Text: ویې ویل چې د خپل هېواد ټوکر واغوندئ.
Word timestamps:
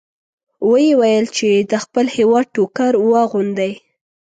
ویې 0.69 0.93
ویل 0.99 1.25
چې 1.37 1.49
د 1.71 1.73
خپل 1.83 2.05
هېواد 2.17 2.45
ټوکر 2.55 2.93
واغوندئ. 3.09 3.73